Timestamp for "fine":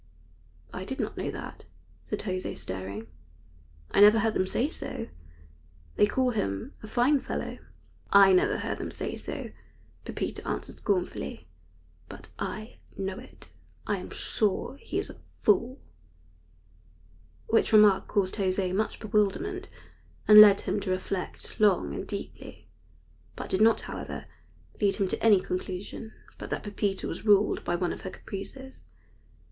6.87-7.19